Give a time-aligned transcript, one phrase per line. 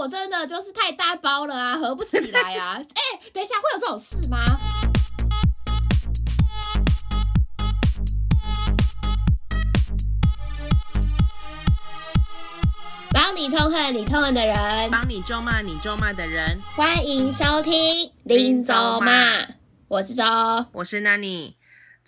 [0.00, 2.76] 我真的就是太大包了啊， 合不起来啊！
[2.80, 4.58] 哎、欸，等一下，会有这种事吗？
[13.12, 19.48] 帮你痛恨你痛恨的人，帮你咒骂你咒骂的人，欢迎收听林咒骂，
[19.88, 20.24] 我是周，
[20.72, 21.59] 我是 Nani。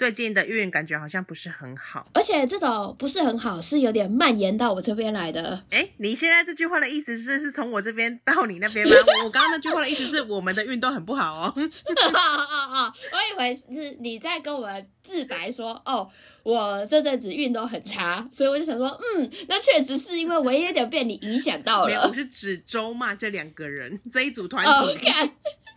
[0.03, 5.63] 最近的运感觉好像不是很好，而且这种不是很好，是有点蔓延到我这边来的。
[5.71, 8.97] 哎，你现在这句话的意思是是从我这边到你那边吗？
[9.25, 11.55] 我刚刚那句话的意思是我们的运都很不好哦。
[11.55, 14.69] 哦哦哦，我以为是你在跟我
[15.03, 16.11] 自白说，哦，
[16.43, 21.87] 我这阵子运都很差，所以我就想说，嗯，那确实是因为我也有点被你影响到了。
[21.87, 24.73] 没有，我是指周骂这两个人这一组团体。
[24.73, 24.91] Oh,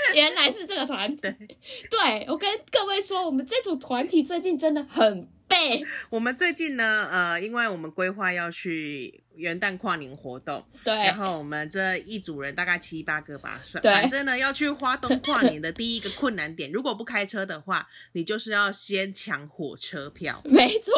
[0.14, 1.22] 原来是这个团体，
[1.90, 5.86] 对，我跟各位说，我们这组团体最近真的很背。
[6.10, 9.22] 我们最近呢，呃，因为我们规划要去。
[9.36, 20.42] 元旦跨年活动，对，然后我们这一组人大概七八个吧，算，反正呢要去花东跨年的第一个困难点，如果不开车的话，你就是要先抢火车票。
[20.48, 20.94] 没错，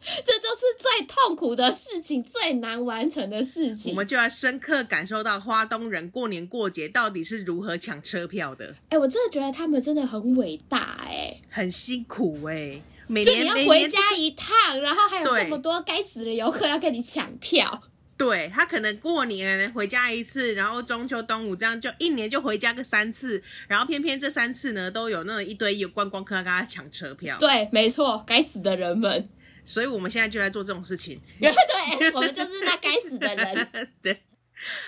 [0.00, 3.92] 这就是最痛苦的事情，最难完成的事情。
[3.92, 8.74] 我们就要深刻感受到花东人过年过节到底是如何抢车票的。
[8.88, 12.80] 哎，我真的觉得他们真的很伟大，哎，很辛苦，哎。
[13.06, 17.82] 每年要回家一趟，然后还有这么多该死的游客要跟你抢票。
[18.16, 27.36] 对，他可能过年回家一次，然后中秋、端午这样就一年就回家个三次，然后偏偏这三次呢都有那种一堆有观光客要跟他抢车票。
[27.38, 29.28] 对，没错，该死的人们。
[29.64, 31.20] 所以我们现在就在做这种事情。
[31.40, 33.68] 对，我们就是那该死的人。
[34.00, 34.22] 对。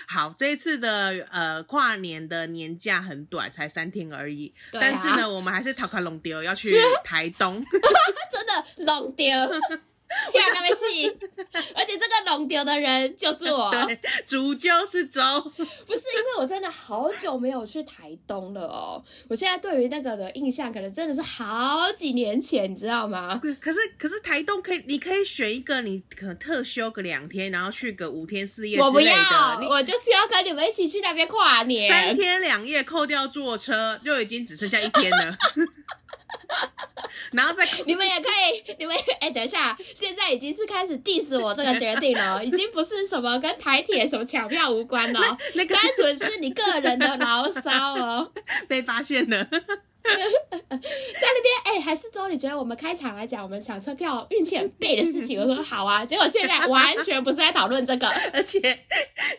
[0.07, 4.53] 好，这一次的呃跨年的年假很短，才三天而已。
[4.71, 7.63] 啊、但是呢，我们还是逃开龙丢，要去 台东。
[8.31, 9.25] 真的龙丢。
[10.31, 11.17] 天啊，没戏！
[11.75, 19.03] 而且这个弄丢的人就是我， 对，主就是周，不是因为我真的好久没有去台东了哦。
[19.29, 23.39] 我现在对于那个的印象，可能真的是好几年前，你知道吗？
[23.59, 28.87] 可是可是台东可以，你可以选一个，你可能特休个两天，然后去个五天四夜之类的。
[28.87, 35.37] 我不要，我就是要跟你们一起去那边跨年，三天两夜，扣掉坐车，就已经只剩下一天了。
[37.31, 48.31] 然后再你们也可以，你们哎，等一下，现在已经是开始 diss 我这个决定了，已经不是什么跟台铁什么抢票无关了，那， 那个单纯是你个人的牢骚哦，
[48.67, 49.47] 被发现了。
[50.69, 56.03] 在那边哎、欸，还是周，你觉得我们开场来讲，我们抢车票运气很背的事情，我说好啊。
[56.05, 58.59] 结果现在完全不是在讨论这个，而且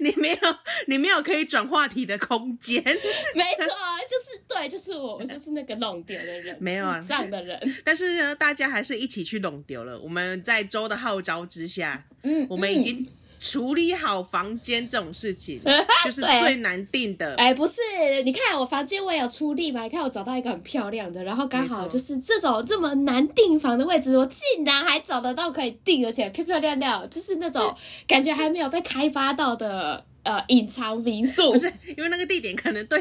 [0.01, 0.39] 你没有，
[0.87, 2.83] 你没有可以转话题的空间。
[3.35, 3.67] 没错，
[4.09, 7.77] 就是对，就是我，我就是那个弄丢的人，没有啊，这样的人。
[7.85, 9.99] 但是呢，大家还是一起去弄丢了。
[10.01, 13.07] 我们在周的号召之下，嗯，我们已经。
[13.39, 15.61] 处理好房间这种事情，
[16.05, 17.35] 就是最难定的。
[17.37, 17.81] 哎，不是，
[18.25, 19.83] 你看我房间我也有出力嘛。
[19.85, 27.75] 你看我找到一个很漂亮的，然后刚好就是这种这么难订房的位置，我竟然还找得到可以订，而且漂漂亮亮，就是那种
[28.07, 31.53] 感觉还没有被开发到的呃隐藏民宿。
[31.53, 33.01] 不是，因为那个地点可能对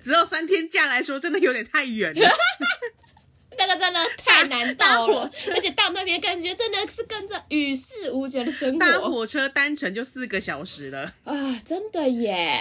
[0.00, 2.30] 只有三天假来说，真的有点太远了。
[3.58, 5.22] 那个真的太难到了，
[5.54, 8.78] 而且到那边感觉真的是跟着与世无绝的生活。
[8.78, 11.34] 搭火车单程就四个小时了啊！
[11.64, 12.60] 真的耶，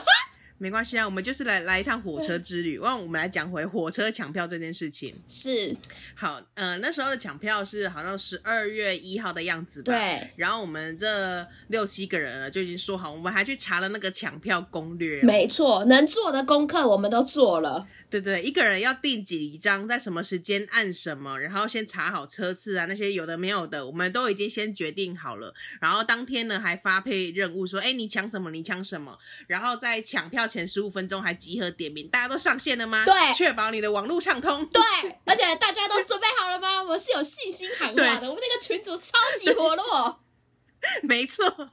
[0.58, 2.78] 没关系啊，我们就是来来一趟火车之旅。
[2.78, 5.14] 让我们来讲回火车抢票这件事情。
[5.28, 5.76] 是，
[6.14, 9.92] 好，呃，那时候的抢票是好像十二月一号的样子吧？
[9.92, 10.30] 对。
[10.36, 15.22] 然后我们这六七个人了就已经说好，我们还去查了那个抢票攻略。
[15.22, 17.86] 没错，能做的功课我们都做了。
[18.08, 25.52] 对对，一个人要订几张，在什么时间按什么，然后先查好车次啊，那些有的没有的，我们都已经先决定好了。
[25.80, 28.50] 然后当天呢，还发配任务说，哎，你抢什么？
[28.52, 29.18] 你抢什么？
[29.48, 33.04] 然后在抢票前十五分钟还集合点名，大家都上线了吗？
[33.04, 34.64] 对，确保你的网络畅通。
[34.68, 34.80] 对，
[35.24, 36.84] 而且大家都准备好了吗？
[36.86, 40.20] 我是有信心喊话的，我们那个群组超级活络。
[41.02, 41.70] 没错。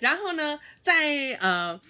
[0.00, 1.80] 然后呢，在呃。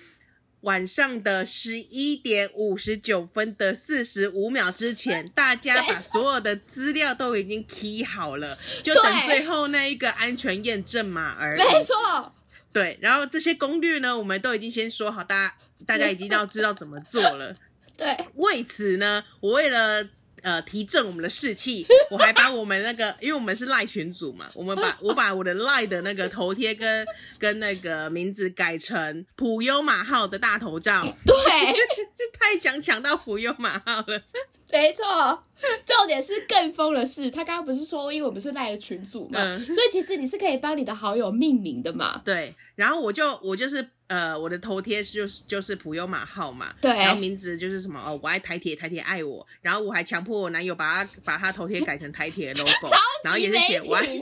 [0.62, 11.58] 晚上的十一点五十九分的四十五秒之前， 大家把所有的资料都已经 key 好了，就等最后那一个安全验证码而已。
[11.60, 12.32] 没错，
[12.72, 12.98] 对。
[13.00, 15.54] 然后这些攻略呢，我们都已经先说好，大家
[15.86, 17.56] 大家已经要知道怎么做了。
[17.96, 18.16] 对。
[18.34, 20.08] 为此呢，我为了。
[20.42, 27.06] 呃，提振我们的士气， 我还把我们那个，因为我们是赖群组嘛，我们把 我把我的赖的那个头贴跟
[27.38, 31.02] 跟那个名字改成普优马号的大头照。
[31.24, 31.74] 对，
[32.38, 34.22] 太想抢到普优马号了。
[34.70, 35.44] 没错。
[35.84, 42.22] 重点是更疯的是，他刚刚不是说，因为我们是赖的群主嘛，嗯、所以其实你是可以帮你的好友命名的嘛。
[42.24, 52.70] 对，然后我就我就是呃，我的头贴是就是就是普悠玛号嘛，对，然后名字就是什么哦，我爱台铁，台铁爱我，然后我还强迫我男友把他把他头贴改成台铁的 logo，
[53.24, 54.12] 然后也是写我爱， 还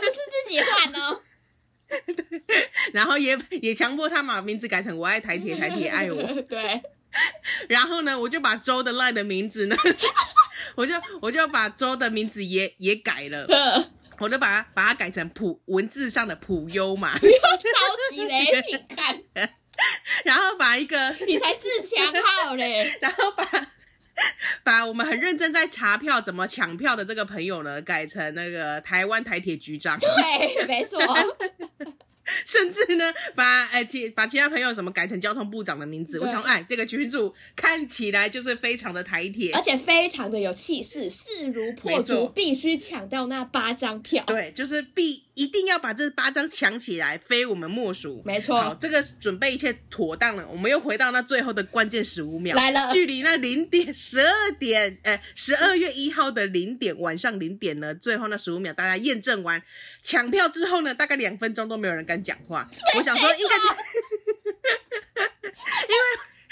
[0.00, 1.20] 不是自己换哦。
[2.16, 2.42] 对，
[2.94, 6.22] 然后也也强迫他把名字改成我爱台铁，台铁爱我。
[6.48, 6.82] 对，
[7.68, 9.76] 然后呢，我就把周的赖的名字呢，
[10.76, 13.46] 我就我就把周的名字也也改了，
[14.18, 17.20] 我就把它把它改成普文字上的普优嘛， 超
[18.10, 19.22] 级没品看，
[20.24, 23.46] 然后把一个 你才自强号嘞，然后把
[24.62, 30.98] 把我们很认真在查票怎么抢票的这个朋友呢，改成那个台湾台铁局长，对，没错。
[32.44, 44.24] 甚至呢，把哎其把其他朋友什么改成交通部长的名字，我想哎，这个群主看起来就是非常的台铁，而且非常的有气势，势如破竹，必须抢到那八张票。
[44.26, 48.22] 对，就是必一定要把这八张抢起来，非我们莫属。
[48.24, 52.56] 没错，好，这个准备一切妥当了，我们又回到那最后的关键十五秒。
[52.56, 59.62] 来了，距离那零点十二点，呃，十二月一号的零点晚上零点呢，最后那十五秒，大家验证完
[60.02, 62.66] 抢票之后呢，大概两分钟都没有人敢讲话，
[62.96, 63.56] 我想说应该，
[65.84, 66.02] 因为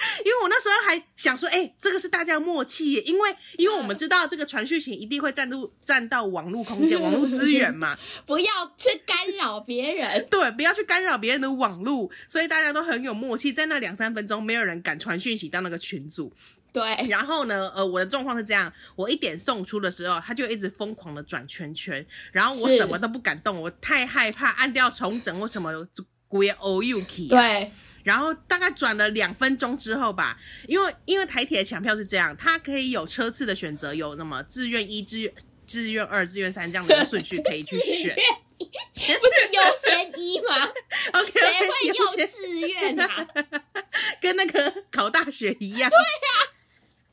[0.25, 7.97] 因为我那时候还想说，哎、欸，这个是大家的默契耶，因为因为我们知道这个传讯息一定会占入占到网络空间、 网络资源嘛，
[8.27, 16.33] 不要去干扰别人，对，不要去干扰别人的网络，所以大家都很有默契，在那两三分钟，没有人敢传讯息到那个群组。
[16.73, 25.87] 对，然后呢，呃，我的状况是这样，我一点送出的时候，他就一直疯狂的转圈圈，然后我什么都不敢动，我太害怕按掉重整或什么
[26.27, 27.29] 鬼 O U K。
[27.29, 27.71] 对，
[28.05, 35.35] 然后大概转了两分钟之后吧，因为因为台铁的抢票是这样，它可以有车次的选择，有那么志愿一、志愿
[35.67, 40.73] 志愿二、志愿三这样的顺序可以去选，不是优先一吗？
[41.19, 43.27] OK，谁会用志愿啊？
[44.21, 45.91] 跟那个考大学一样。
[45.91, 46.54] 对呀。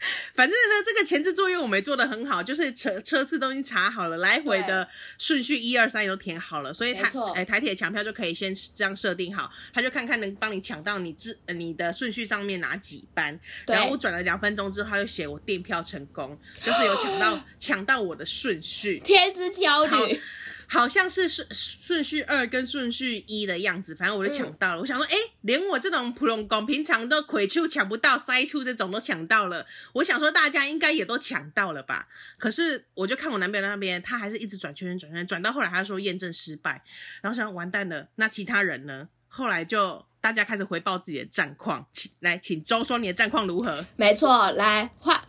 [0.36, 4.88] 反正呢，这个前置作业我没做的很好，就是车车次都已经查好了，来回的
[5.18, 20.20] 顺序一二三也都填好了，所以台哎台铁抢票就可以先这样设定好，他就看看能帮你抢到你自你的顺序上面哪几班，然后我转了两分钟之后，他就写我订票成功，就是有抢到 抢到我的顺序，天之骄女。
[20.74, 24.80] 好像是顺顺序二跟顺序一的样子，反正我就抢到了。
[24.80, 29.66] 我想说，哎，连我这种普通工平常都亏出抢不到，塞出这种都抢到了。
[29.96, 32.08] 我想说，大家应该也都抢到了吧？
[32.38, 36.82] 可是我就看我男朋友那边，他还是一直转圈圈转圈，转到后来他说验证失败，
[37.22, 38.08] 然后想完蛋了。
[38.16, 39.10] 那其他人呢？
[39.28, 43.86] 后来就大家开始回报自己的战况，请来请周说你的战况如何？
[43.98, 45.21] 没错，来换。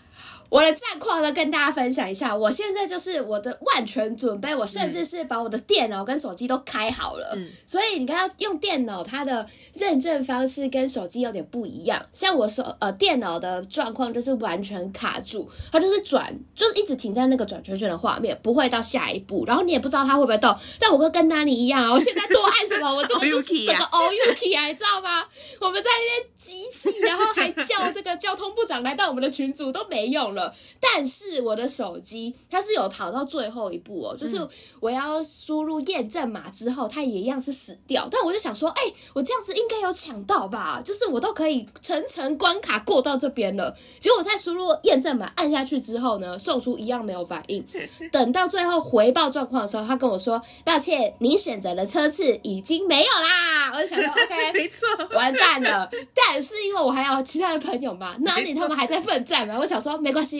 [0.53, 2.37] 我的战况呢，跟大家分享一下。
[2.37, 7.33] 我现在就是我的万全准备，我甚至是把我的电脑跟手机都开好了。
[7.35, 12.05] 嗯，所以你看，用电脑它的认证方式跟手机有点不一样。
[12.13, 19.47] 像我手呃电脑的状况就是完全卡住，它就是转，就是一直停在那个转圈圈的画面，不会到下一步。
[19.47, 20.55] 然后你也不知道它会不会动。
[20.79, 25.25] 但我会跟丹尼一样啊，我现在多按什么，我这个就是整个 O U K 啊，你知道吗？
[25.63, 30.42] 我们在那边集气，然后还叫这个交通部长来到我们的群组都没用了。
[30.81, 34.41] 但是我的手机它是有跑到最后一步哦，就是
[34.81, 38.09] 我要输入验证码之后，它也一样是死掉。
[38.11, 38.83] 但我就想说，哎，
[39.15, 40.83] 我这样子应该有抢到吧？
[40.85, 43.75] 就是我都可以层层关卡过到这边了。
[44.01, 47.65] 结果我在输入验证码按下去之后呢，送出一样没有反应。
[48.11, 55.89] 等到最后回报状况的时候，他跟我说：“抱歉，你选择的车次已经没有啦。”我就想说， OK，没错，完蛋了。
[56.15, 60.32] 但是因为我还有其他的朋友嘛，那你他们还在奋战嘛，我想说没关系。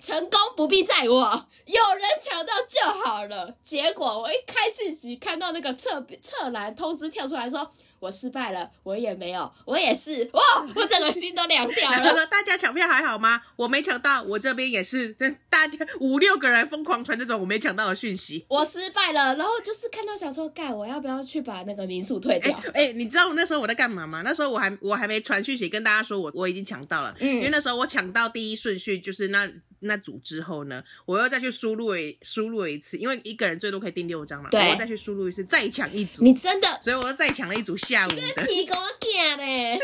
[0.00, 3.54] 成功不必在我，有人抢到就好了。
[3.62, 10.40] 结果我一开讯息，看到那个侧侧栏通知跳出来说我失败了，我也没有，我也是，哇，
[10.74, 12.26] 我整个心都凉掉了。
[12.26, 13.42] 大家抢票还好吗？
[13.56, 15.16] 我没抢到，我这边也是，
[15.48, 18.44] 大家五六个人疯狂传这种我没抢到的讯息。
[18.48, 22.56] 我失败了，然后就是看到想说，盖，我要不要去把那个民宿退掉？
[22.74, 24.22] 哎、欸欸，你知道那时候我在干嘛吗？
[24.24, 29.50] 那时候我还我还没传讯息跟大家说我我已经抢到了，嗯，因为那时候我抢到第一顺序就是那。
[29.86, 36.22] 那组之后呢，我又再去输入一输入一次，因为一个人最多可以订六张嘛，对，我又再去输入一次，再抢一组。
[36.22, 38.16] 你真的，所以我又再抢了一组下午的。
[38.46, 39.78] 提供点嘞，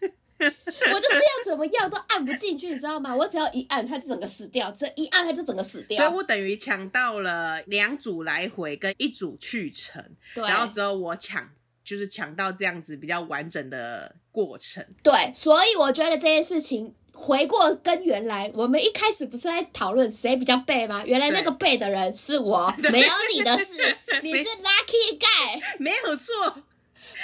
[0.38, 3.14] 我就是要怎么样都按不进去，你知道吗？
[3.14, 5.98] 我只要一按，它就整个死掉；这一按，它就整个死掉。
[5.98, 11.50] 所以我等于抢到了两组来回跟一组去程，对，然后只有我抢。
[11.88, 14.84] 就是抢到这样子比较完整的过程。
[15.02, 21.02] 对，所以我觉得这件事情回过根源来，我们一开始不是在讨论谁比较背吗？
[21.06, 26.62] 原来那个背的人是我， 没有你的事， 你是 lucky guy，没有错。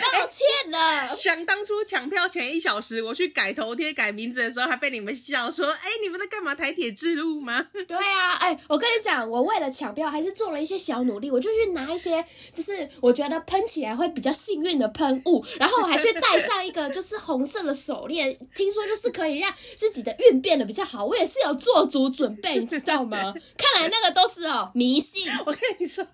[0.00, 1.16] 抱歉了、欸。
[1.16, 6.54] 想当初抢票前一小时，我去改头贴、改名字的时候，还被你们笑说：“哎、欸，你们在干嘛？
[6.54, 21.04] 台铁之路吗？”对啊，哎、欸，我跟你讲，我为了抢票还是做了一些小努力，我就去拿一些，就是我觉得喷起来会比较幸运的喷雾，然后我还去戴上一个就是红色的手链，听说就是可以让自己的运变得比较好。
[21.04, 23.34] 我也是有做足准备，你知道吗？
[23.56, 25.30] 看来那个都是哦迷信。
[25.46, 26.06] 我跟你说。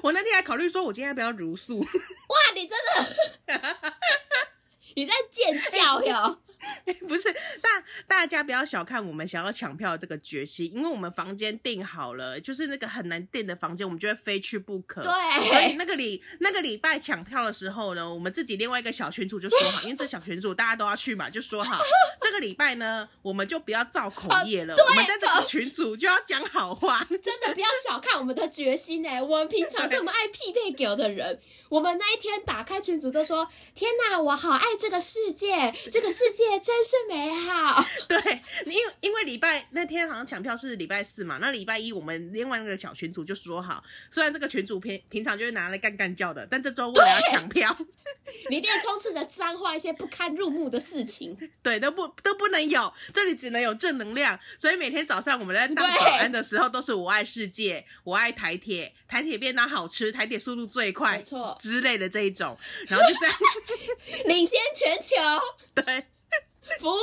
[0.00, 1.80] 我那天还考虑说，我今天要不要如素？
[4.96, 6.38] 你在尖叫哟！
[7.08, 7.24] 不是
[7.60, 15.02] 大大家不要小看我们想要抢票的这个决心，因为我们房间订好了，就是那个很难订的房间，我们就会非去不可。
[15.02, 15.10] 对，
[15.50, 21.82] 所以那个礼那个礼拜抢票的时候呢，我们自己另外一个小群组就说好，因为这小群组大家都要去嘛，就说好
[22.20, 27.06] 这个礼拜呢，我们就不要造口业了，我们在这个群组就要讲好话。
[27.22, 31.38] 真的不要小看我们的决心哎、欸，我们平常这么爱匹配狗的人，
[31.70, 36.42] 我们那一天打开群组都说：天哪，我好爱这个世界， 这个世界。
[36.62, 37.84] 真是美好。
[38.08, 38.18] 对，
[38.66, 47.76] 因为因为礼拜那天好像抢票是礼拜四嘛，那礼拜一我们另外那个小群组就说好，虽然这个群组平平常就是拿来干干叫的，但这周为了要抢票，
[48.48, 54.38] 里面充斥着脏话，一些不堪入目的事情，对，都不都不能有，这里只能有正能量。
[54.58, 63.36] 所以每天早上我们在当保安的时候，都是我爱世界，我爱台铁，台铁便当好吃，台铁速度最快，没错之类的这一种，然后就这样
[64.26, 65.16] 领先全球，
[65.74, 66.06] 对。
[66.78, 66.96] 服务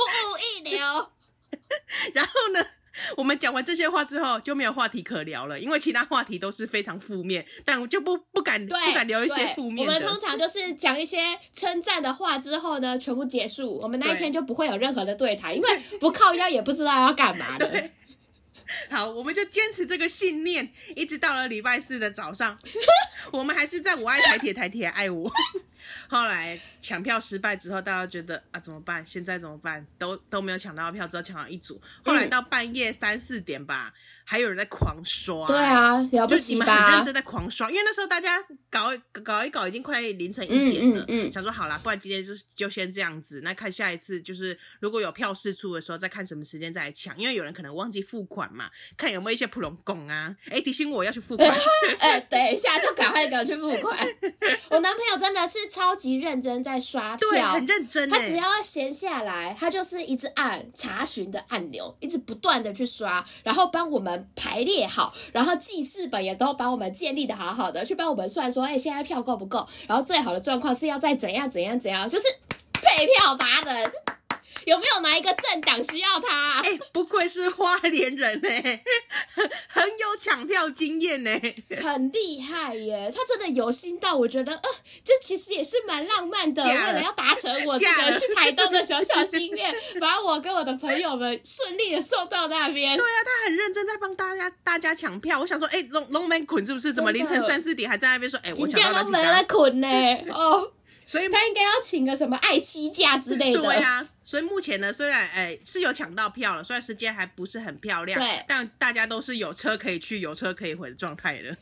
[0.56, 0.78] 一流，
[2.14, 2.66] 然后呢，
[3.16, 9.94] 我们讲完这些话之后就没有话题可聊了，因为其他话题都是非常负面，但我就不不敢不敢聊一些负面的。
[9.94, 11.18] 我们通常就是讲一些
[11.54, 17.90] 称赞的话之后呢，全部结束，我们那一天就不会有任何的对谈，因为不靠腰也不知道要干嘛的。
[18.90, 22.56] 好，我们就坚持这个信念，一直到了礼拜四的早上，
[23.32, 25.32] 我们还是在我爱台铁，台铁爱我。
[26.08, 29.04] 后来抢票失败之后，大家觉得啊，怎么办？
[29.06, 29.86] 现在怎么办？
[29.98, 31.80] 都都没有抢到票，只有抢到一组。
[32.04, 33.92] 后来到半夜三四点吧。
[33.94, 36.64] 嗯还有人在狂刷，对啊，了不起吧？
[36.64, 38.92] 就你们很认真在狂刷，因为那时候大家搞
[39.24, 41.00] 搞一搞，已经快凌晨一点了。
[41.00, 43.40] 嗯，嗯，嗯想说好啦，不然今天就就先这样子。
[43.42, 47.18] 那看下一次，就是如果有票试出的时候，再看什么时间再来抢。
[47.18, 51.52] 因为有人可能忘记付款嘛，看有没有一些普通工啊，哎，提醒我要去付款。
[51.98, 53.98] 哎， 等一下就赶快给我去付款。
[54.70, 58.10] 我男朋友真的是超级认真在刷票，对，很认真。
[58.10, 64.28] 他只要闲下来，他就是一直按查询的按钮，一直不断的去刷，然后帮我们。
[64.36, 69.66] 排列好，然后记事本也都帮我们建立的好好的，去帮我们算说，哎，现在票够不够？
[69.86, 72.24] 然后最好的状况是要再怎样怎样怎样，就是
[72.72, 73.92] 配票达人。
[74.70, 76.60] 有没有哪一个政党需要他？
[76.62, 78.84] 哎，不愧是花莲人哎，
[79.68, 81.30] 很有抢票经验呢，
[81.82, 83.12] 很厉害耶！
[83.12, 84.68] 他真的有心到，我觉得，呃，
[85.04, 86.62] 这其实也是蛮浪漫的。
[86.62, 92.96] 为了要达成我这个去台东的小小心愿， 把我跟我的朋友们顺利的送到那边。
[92.96, 95.40] 对啊，他很认真在帮大家大家抢票。
[95.40, 96.92] 我想说，哎，龙龙门捆是不是？
[96.92, 98.38] 怎么凌晨三四点还在那边说？
[98.44, 99.22] 哎，我抢到几张？
[99.24, 99.88] 来捆呢？
[100.32, 100.72] 哦。
[101.10, 103.58] 所以他应该要请个什么爱妻假之类的。
[103.66, 111.56] 对啊，所以目前呢，虽然哎是有抢到票了，虽然时间还不是很漂亮，对，但大家都是有车可以去、有车可以回的状态了。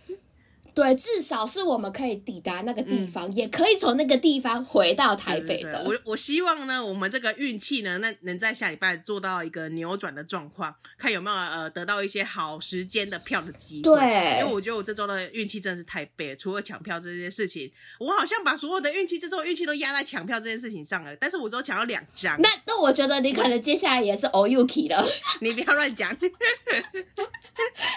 [0.79, 5.73] 对，至少是我们可以抵达那个地方，嗯、也可以从那个地方回到台北的。
[5.73, 13.83] 对对对，我我希望呢，我们这个运气呢，那能在下礼拜做到一个扭转的状况，看有没有呃得到一些好时间的票的机会。
[13.83, 17.69] 对，因为我觉得我这周的运气真的是太背了，除了抢票这件事情，
[17.99, 21.17] 我好像把所有的运气，这周运气都压在抢票这件事情上了。
[21.17, 22.41] 但是我只有抢到两张。
[22.41, 25.05] 那那我觉得你可能接下来也是 all you key 了。
[25.41, 26.17] 你不要乱讲。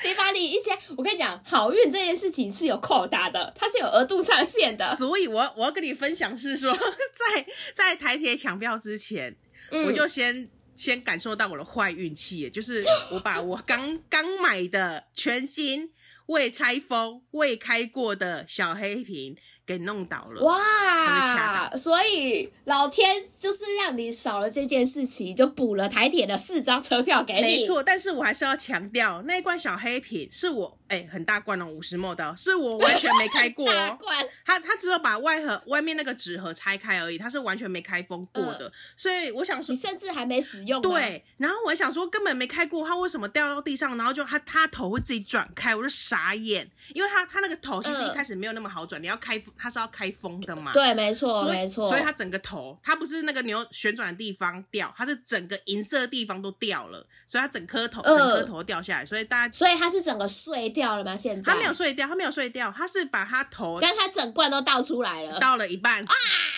[0.04, 4.86] 你把你一些，我跟你讲，好运这件事情是有扣打的，它是有额度上限的。
[4.96, 9.36] 所以我，我我要跟你分享是说，在在台铁抢票之前，
[9.72, 15.92] 嗯、我就先先感受到我的坏运气，就是我把我刚刚买的全新
[16.28, 19.36] 未拆封、未开过的小黑瓶
[19.66, 20.42] 给弄倒了。
[20.44, 21.76] 哇！
[21.76, 27.42] 所以老天就是让你少了这件事情，就补了台铁的四张车票给你。
[27.42, 33.74] 没错，但是我还是要强调，那一罐小黑瓶是我哎、欸、很大罐哦，五十 ml 是我完全没开过哦。
[33.90, 38.66] 大罐，他他只有把外盒外面那个纸盒拆开而已，他是完全没开封过的。
[38.68, 40.80] 呃、所以我想说，你甚至还没使用。
[40.80, 50.72] 对，然后我想说根本没开过，它为什么掉到地上，然后就它它头会自己转开，我就傻眼，因为它它那个头其实一开始没有那么好转，呃、你要开它是要开封的嘛。
[50.74, 51.90] 对，没错，没错。
[51.90, 61.16] 所以它整个头，它不是那个牛旋转的地方掉，它是整个银色的地方都掉了，所以它整颗头、呃、整颗头掉下来，所以大家所以它是整个碎掉了吗？
[61.16, 66.14] 现在它没有碎掉，它没有碎掉，它是把它头，但它整罐都倒出来了，倒了一半啊！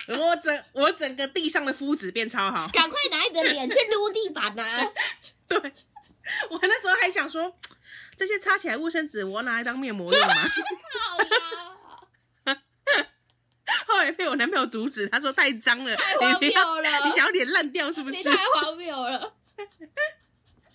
[0.07, 4.91] 我整我整个地上的肤质变超好，赶快拿你的脸去撸地板啊！
[5.47, 5.57] 对，
[6.49, 7.55] 我那时候还想说，
[8.15, 10.33] 这些擦起来卫生纸，我拿来当面膜用吗？
[13.87, 16.51] 后来被我男朋友阻止，他说太脏了，太荒谬
[16.81, 18.17] 了，你想要脸烂掉是不是？
[18.17, 19.33] 你太荒谬了。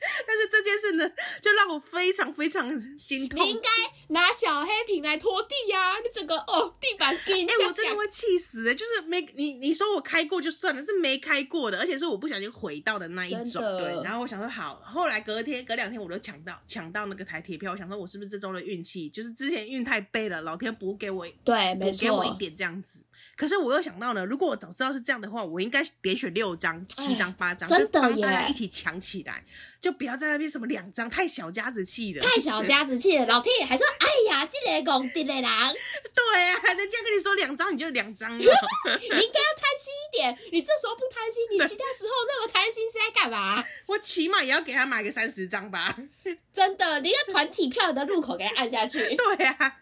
[0.26, 1.10] 但是这件事呢，
[1.42, 2.64] 就让我非常非常
[2.96, 3.44] 心痛。
[3.44, 3.68] 你应该
[4.08, 5.98] 拿小黑瓶来拖地呀、啊！
[5.98, 7.46] 你整个哦，地板冰。
[7.46, 8.68] 哎、欸，我真的会气死！
[8.68, 13.62] 哎，就是没你你说我开过就算了，是没开过的，而且是我不小心回到的那一种。
[13.78, 19.08] 对，然后我想说好，后来隔天隔两天我都抢到抢到那个台铁票，我想说我是不是这周的运气？
[19.08, 23.04] 就是之前运太背了，老天补给我，对，没错，给我一点这样子。
[23.36, 29.44] 可是我又想到呢，如果我早知道是这样的话，我应该点选六张、七张、八张，真的就帮大家一起抢起来，
[29.80, 32.22] 就不要在那边什么两张，太小家子气了。
[32.22, 35.70] 太小家子气了，老天爷还说：“哎呀，这个公的嘞啦。”
[36.14, 38.30] 对啊，人家跟你说两张，你就两张。
[38.38, 39.18] 你应该要
[39.56, 43.64] 贪心一点，你这时候不贪心，你其他时候那么贪心是在干嘛？
[43.86, 45.96] 我起码也要给他买个三十张吧。
[46.52, 49.14] 真的，你个团体票的入口给他按下去。
[49.14, 49.80] 对啊。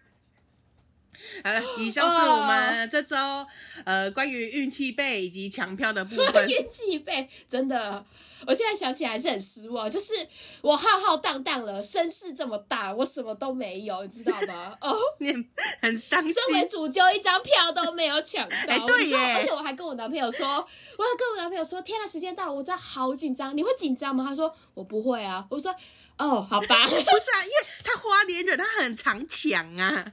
[1.45, 3.47] 好了，以上是我们这周、oh.
[3.85, 6.49] 呃关于运气背以及抢票的部 分。
[6.49, 8.05] 运气背真的，
[8.47, 9.91] 我现在想起来还是很失望。
[9.91, 10.15] 就是
[10.63, 14.77] 我浩浩荡荡了，声势这么大，我什么都没有，你知道吗？
[14.83, 15.33] 哦、oh,，你
[15.81, 16.33] 很伤心。
[16.33, 18.57] 身为主揪，一张票都没有抢到。
[18.69, 19.35] 哎、欸，对耶！
[19.37, 23.57] 而且我还跟我男朋友说，我还跟我男朋友说，天呐，时间到了，我真的好紧张。
[23.57, 24.25] 你会紧张吗？
[24.29, 25.47] 他说我不会啊。
[25.51, 25.75] 我说
[26.19, 26.87] 哦，好吧。
[26.87, 30.05] 不是啊，因为他花莲人，他很常抢啊。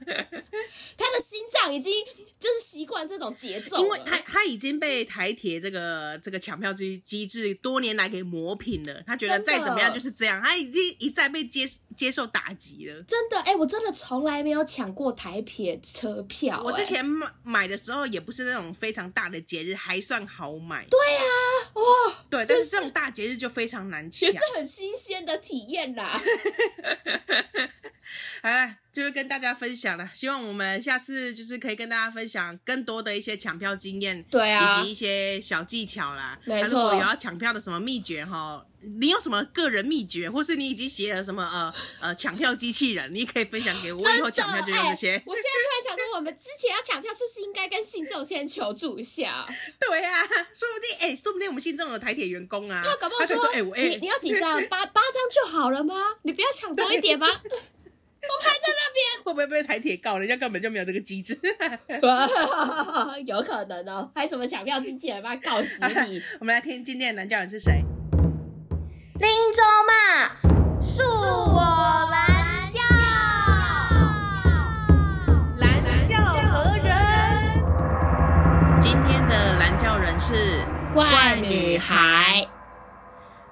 [0.96, 1.92] 他的心脏已经
[2.44, 13.02] 就是习惯这种节奏，因为他他已经被台铁这个这个抢票机机制多年来给磨平了，他觉得再怎么样就是这样，他已经一再被接接受打击了。
[13.04, 16.62] 真的，哎、欸，我真的从来没有抢过台铁车票、欸。
[16.62, 20.86] 我之前买买的时候也不是那种非常大的节日，还算好买。
[20.90, 21.24] 对啊，
[21.76, 26.04] 哇，对，但是这种大节日就非常难抢，也是很新鲜的体验啦。
[28.42, 28.76] 好了。
[28.94, 36.38] 就是跟大家分享了，希望我们下次就是可以跟大家分享更多的一些抢票经验，对啊，以及一些小技巧啦。
[36.44, 38.64] 没错，如果有要抢票的什么秘诀哈，
[39.00, 44.00] 你有什么个人秘诀，或是你已经写了什么呃呃抢票机器人，你可以分享给我。
[44.00, 45.20] 我以后抢票就用这些。
[45.26, 49.44] 我现在突然想说，我们之前要抢票，是不是应该跟信众先求助一下？
[49.80, 55.94] 对啊，说不定哎、欸，说不定我们信众有台铁员工啊，他搞不好说，哎、欸，我、欸、你你要紧张， 八八张就好了吗？
[56.22, 57.26] 你不要抢多一点吗？
[57.26, 60.16] 我排在那边，会不会被台铁告？
[60.16, 61.38] 人家根本就没有这个机制，
[63.26, 64.10] 有可能哦。
[64.14, 66.22] 还有什么抢票机器人把他告死你？
[66.40, 67.84] 我们来听今天的男教人是谁？
[69.20, 69.92] 林州嘛，
[70.82, 72.80] 恕我蓝教，
[75.58, 76.16] 蓝教
[76.50, 76.90] 何人？
[78.80, 80.32] 今天的蓝教人是
[80.94, 82.48] 坏女孩。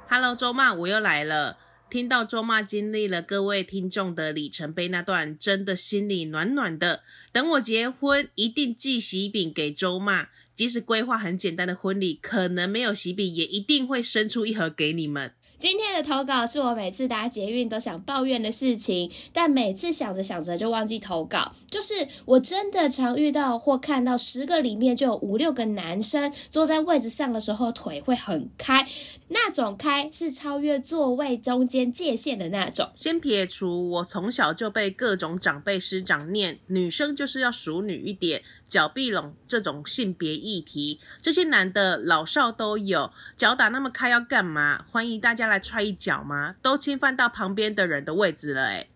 [0.08, 1.58] Hello，周妈，我又来了。
[1.90, 7.02] 听到周妈经历了各位听众的里程碑那段，真的心里暖暖的。
[7.32, 10.28] 等我结婚，一定寄喜饼给周妈。
[10.54, 15.34] 即使规划很简单的婚礼，可能没有喜饼，也一定会生出一盒给你们。
[15.62, 21.52] 今天的投稿是我每次搭捷运都想抱怨的事情，但每次想着想着就忘记投稿。
[21.68, 28.84] 就是我真的常遇到或看到十个里面就有五六个男生坐在位置上的时候腿会很开，
[29.28, 32.90] 那种开是超越座位中间界限的那种。
[32.96, 38.42] 先撇除我从小就被各种长辈师长念女生就是要淑女一点。
[38.68, 44.82] 脚闭拢这种性别议题，这些男的老少都有，脚打那么开要干嘛？
[44.90, 46.56] 欢迎大家来踹一脚吗？
[46.62, 48.88] 都侵犯到旁边的人的位置了，诶。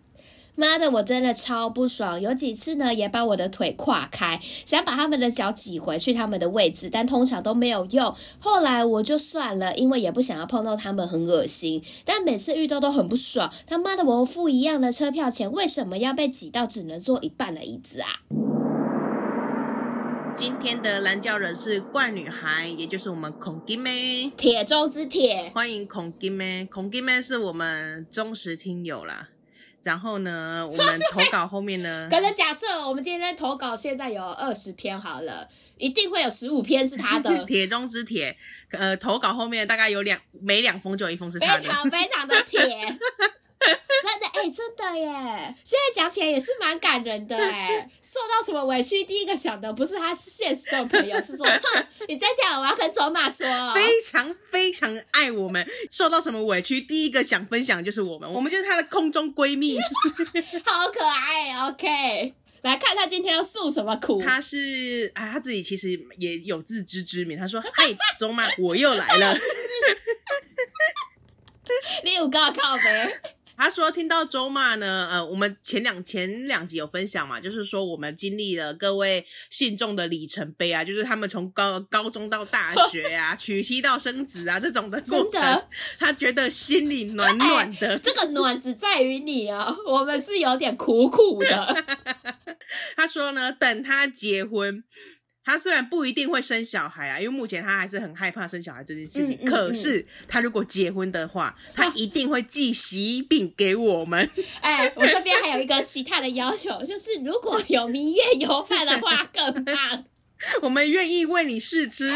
[0.59, 8.15] 妈的，我真的超不爽，有几次呢也把我的腿跨开，想把他们的脚挤回去他们的位置，但通常都没有用。
[8.41, 11.85] 后来我就算了，因为也不想要碰到他们，很恶心。
[12.07, 18.09] 但每次遇到都很不爽，他妈的，我付一样的车票钱，为什么要被挤到只能坐一半的椅子啊？
[20.37, 25.51] 今天的蓝教人是怪女孩，也就是我们孔金妹，铁中之铁。
[25.55, 29.31] 欢迎孔金妹，孔金妹是我们忠实听友啦。
[29.83, 37.45] 然后呢，我们投稿后面呢， 可能假设我们今天投稿现在有二十篇好了，一定会有十五篇是他的。
[37.47, 38.37] 铁中之铁，
[38.73, 41.63] 呃，投稿后面大概有两，每两封就有一封是他的。
[41.63, 42.61] 非常非常的铁。
[43.59, 45.55] 真的哎、欸，真的耶！
[45.65, 47.89] 现在讲起来也是蛮感人的哎。
[48.03, 53.47] 受到什么委屈，第一个想的不是他现实中的朋友，是说，哼，你再讲，我要跟走马说。
[53.75, 59.79] 非常非常爱我们，受到什么委屈，第一个想分享的就是我们，我们就是他的空中闺蜜，
[60.65, 61.67] 好可爱。
[61.69, 64.23] OK，来看他今天要诉什么苦。
[64.23, 67.39] 他是啊，他自己其实也有自知之明。
[67.39, 69.35] 他说：“哎，走马，我又来了。
[72.05, 73.23] ”你有高靠呗。
[73.57, 85.63] 他说：“听到周骂呢，呃，我们前两前两集有分享嘛，就是说我们经历了各位信众的里程碑啊，就是他们从高高中到大学啊， 娶妻到生子啊这种的过程，
[85.99, 87.89] 他觉得心里暖暖的。
[87.89, 91.85] 欸、这个暖只在于你啊，我们是有点苦苦的。
[92.95, 94.85] 他说呢，等他结婚。”
[95.47, 99.37] 他虽然不一定会生小孩啊，因为目前他还是很害怕生小孩这件事情。
[99.37, 104.29] 嗯嗯嗯、可是他如果结婚的话，他一定会寄喜饼给我们。
[104.61, 110.05] 哎，我这边还有一个其他的要求，就是如果有明月油饭的话更棒。
[110.61, 112.13] 我们愿意为你试吃，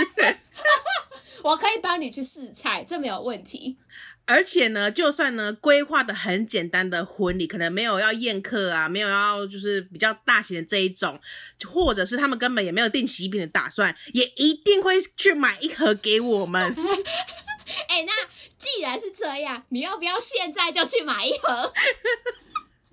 [1.43, 3.77] 我可以帮你去试菜，这没有问题。
[4.31, 11.21] 而且呢，就算呢规划的很简单的婚礼，可能没有要宴客啊，没有要就是比较大型的这一种，
[11.67, 16.73] 或者是他们根本也没有订喜饼的打算，也一定会去买一盒给我们。
[17.89, 18.13] 哎、欸，那
[18.57, 21.73] 既然是这样，你要不要现在就去买一盒？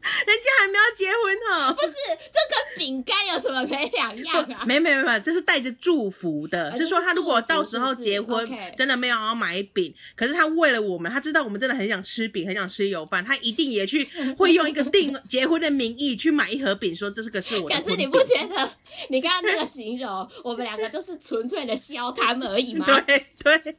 [0.26, 1.94] 人家还没有结婚呢，不是，
[2.32, 4.64] 这跟饼干有什么没两样啊？
[4.66, 17.76] 没 没没，这是带着祝福的，是说他如果到时候结婚，真的没有要买饼，可是他为了我们，他知道我们真的很想吃饼，很想吃油饭，他一定也去会用一个订结婚的名义去买一盒饼，说这是个是我的。
[17.76, 18.70] 可是你不觉得
[19.10, 22.86] 你刚刚那个形容，我们两个就是纯粹的消摊而已吗？
[23.02, 23.76] 对对。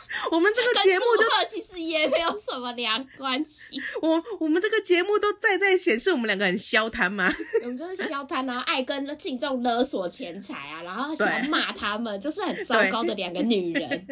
[0.32, 3.80] 我们这个节目就其实也没有什么两关系。
[4.02, 7.32] 我我们这个节目都在在显示我们两个很消贪嘛。
[7.62, 14.06] 我们就是消贪，然后爱跟信众勒索钱财啊，然后喜欢骂他们，就是很糟糕的两个女人。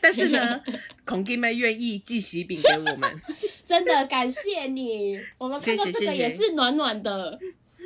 [0.00, 0.62] 但是呢，
[1.04, 3.22] 孔弟妹愿意寄喜饼给我们，
[3.64, 5.20] 真的感谢你。
[5.38, 7.38] 我们看到这个也是暖暖的。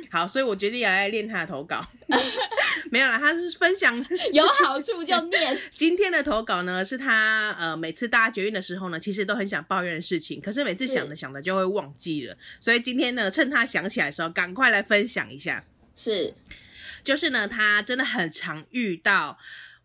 [0.09, 1.85] 好，所以我决定要来练他的投稿。
[2.91, 3.95] 没有啦，他是分享
[4.33, 5.61] 有好处就念。
[5.75, 12.35] 今天的投稿呢，是他呃，每次搭捷运的时候呢，其实都很想抱怨的事情，可是每次想着想着就会忘记了。
[12.59, 15.63] 所以今天呢，趁他想起来的时候，赶快来分享一下。
[15.95, 16.33] 是，
[17.03, 19.37] 就是呢，他真的很常遇到。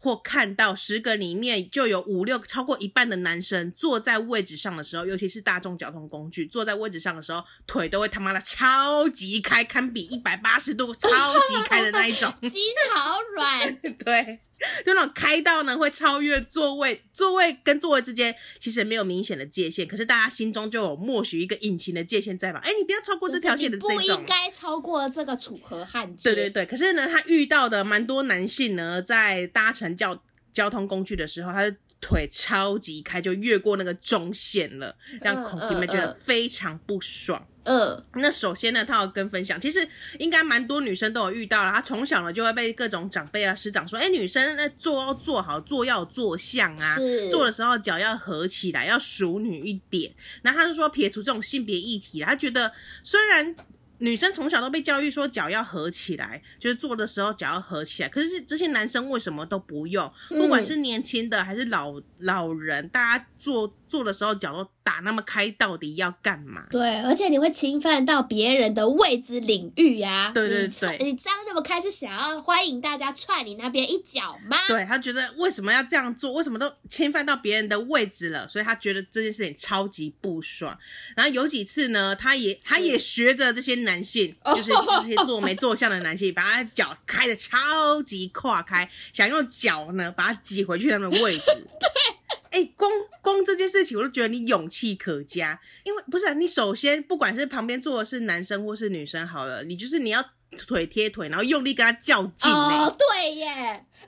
[0.05, 12.61] 或看到十个里面就有五六个，超过一半的男生坐在位置上的时候，尤其是大众交通工具坐在位置上的时候，腿都会他妈的超级开，堪比一百八十度超级开的那一种， 筋
[12.95, 14.41] 好软， 对。
[14.85, 22.61] 就那种开到呢，会超越座位，座位跟座位之间其实没有明显的界限，可是大家心中就有默许一个隐形的界限在吧？
[22.65, 26.35] 哎，你不要超过这条线的这种，不应该超过这个楚河汉界。
[26.35, 37.47] 对对对，可是呢，他遇到的蛮多男性呢，在搭乘交交通工具的时候，他的腿超级开，就越过那个中线了，让孔弟们觉得非常不爽。
[37.65, 39.87] 嗯，那首先呢，他要跟分享，其实
[40.19, 41.73] 应该蛮多女生都有遇到了。
[41.73, 50.13] 她从小呢就会被各种长辈啊、师长说，哎，女生那坐要坐好，坐要坐相啊，是坐的时候脚要合起来，要淑女一点。
[50.43, 52.73] 那他就说撇除这种性别议题，他觉得
[53.03, 53.55] 虽然。
[53.99, 58.09] 女生从小都被教育说脚要合起来，就是坐的时候脚要合起来。
[58.09, 60.13] 可是这些男生为什么都不用？
[60.31, 66.65] 不管是年轻的还是老老人，大家坐坐的时候脚都打那么开，到底要干嘛？
[66.73, 70.33] 对，而且你会侵犯到别人的位置领域呀、啊。
[70.35, 74.57] 对对对，你张那么开是想要欢迎大家踹你那边一脚吗？
[74.67, 76.33] 对，他觉得为什么要这样做？
[76.33, 78.49] 为什么都侵犯到别人的位置了？
[78.49, 80.77] 所以他觉得这件事情超级不爽。
[81.15, 83.85] 然后有几次呢，他也他也学着这些。
[83.85, 91.43] 男性 就是这些做没做相的男性，把他脚开的超级跨开，想用脚呢把他挤回去他们的位置。
[91.79, 92.14] 对，
[92.55, 92.89] 哎、欸，光
[93.21, 102.51] 光这件事情我都觉得你勇气可嘉，因为不是、你首先不管是旁边坐的是男生或是女生好了，你就是你要腿贴腿，然后用力跟他较劲。
[102.51, 103.47] 哦，对耶，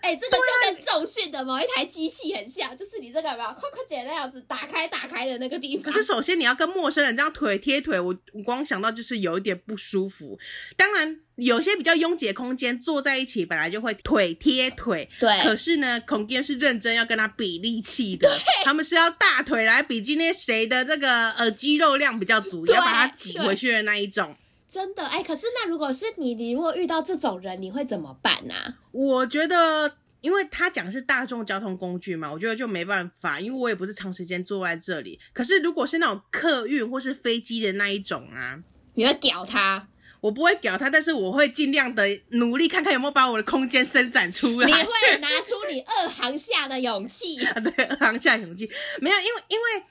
[0.00, 5.92] 哎、欸，这个就跟重训的某一台机器很像，就是你这个有没有快快姐那样子打开打开的那个地方。
[5.92, 10.38] 可是首先你要跟陌生人这样腿贴腿，我我光想到就是有一点不舒服。
[10.76, 15.42] 当然，有些比较拥挤的空间坐在一起本来就会腿贴腿，对。
[15.42, 18.30] 可是呢，孔爹是认真要跟他比力气的，
[18.64, 24.36] 他们是要大腿来比今天谁的这个呃肌肉量比较足，要把它挤回去的那一种。
[24.68, 28.74] 真的哎、欸，可是那如果是你，你如果遇到这种人，你会怎么办呢、啊？
[28.90, 35.20] 我觉得，因为他讲是大众交通工具嘛，我觉得就没办法，因为我也不是长时间坐在这里。
[35.32, 38.58] 可是如果是那种客运或是飞机的那一种啊，
[38.94, 39.86] 你会屌他？
[40.20, 44.66] 我不会屌他，但是我会尽量的努力，看看有没有把我的空间伸展出来。
[44.66, 47.36] 你会拿出你二行下的勇气？
[47.62, 48.68] 对，二行下勇气
[49.00, 49.86] 没有，因为因为。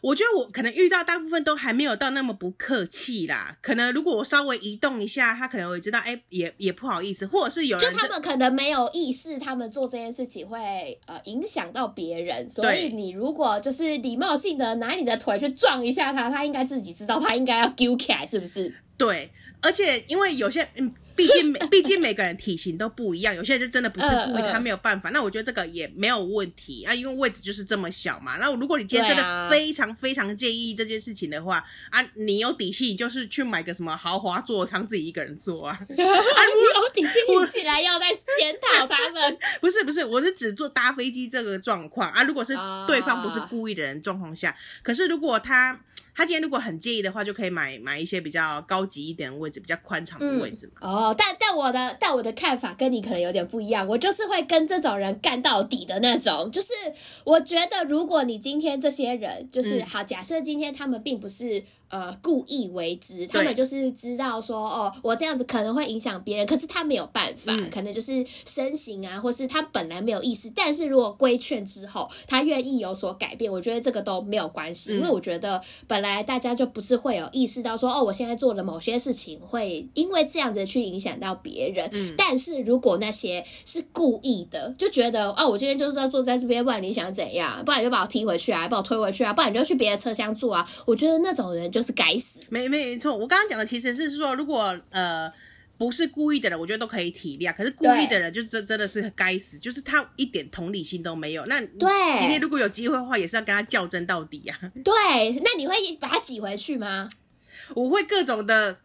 [0.00, 3.56] 我觉得我可能遇到大部分都还没有到那么不客气啦。
[3.60, 18.74] 可能如果我稍微移动一下，他可能会知道，哎、欸，也也不好意思，或者是有人就他们可能没有意识，他们做这件事情会呃影响到别人，所以你如果就是礼貌性的拿你的腿去撞一下他，他应该自己知道他应该要丢起来，是不是？
[18.96, 19.30] 对，
[19.60, 20.92] 而且因为有些嗯。
[21.18, 25.10] 毕竟每 毕竟每个人体型都不一样，有些人就真的不是故意，他没有办法。
[25.10, 28.36] 那我觉得这个也没有问题啊，因为位置就是这么小嘛。
[28.36, 35.74] 那如果你今天真的非常非常介意这件事情的话啊，你有底气，你就是去买个什么豪华座舱自己一个人坐啊。
[35.82, 38.06] 啊，你有底气，你起来要在
[38.38, 39.36] 检讨他们。
[39.60, 42.22] 不是不是，我是只坐搭飞机这个状况啊。
[42.22, 44.54] 如果是对方不是故意的人状况下，
[44.84, 45.80] 可是如果他。
[46.18, 50.80] 他今天如果很介意的话，就可以买买一些比较高级一点的位置，比较宽敞的位置嘛。
[50.80, 56.50] 嗯、哦，但但我的但我的看法跟你可能有点不一样，我就是会跟这种人干到底的那种。
[56.50, 56.72] 就是
[57.22, 61.62] 我觉得，如果你今天这些人就是、嗯、好，假设今天他们并不是。
[61.90, 87.64] 呃，故意为之，他们就是知道说，哦，我这样子可能会影响别人，可是他没有办法，嗯、可能就是身形啊，或是他本来没有意识，但是如果规劝之后，他愿意有所改变，我觉得这个都没有关系，嗯、因为我觉得本来大家就不是会有意识到说，哦，我现在做了某些事情会因为这样子去影响到别人，嗯、但是如果那些是故意的，就觉得，哦，我今天就是要坐在这边，不然你想怎样？
[87.64, 91.77] 不然你就把我踢回去啊，把我推回去啊，不然你就去别的车厢坐啊，我觉得那种人就。
[91.78, 93.16] 就是该死，没没没错。
[93.16, 95.32] 我刚刚讲的其实是说，如果呃
[95.78, 97.54] 不是故意的人，我觉得都可以体谅。
[97.54, 101.46] 可是故意的人，就真真的是该死，就是他一点同理心都没有。
[101.46, 101.88] 那对，
[102.18, 104.66] 今天如果有机会的话，也是要跟他较真到底呀、啊。
[104.82, 104.92] 对，
[105.44, 107.08] 那你会把他挤回去吗？
[107.74, 108.78] 我会各种的，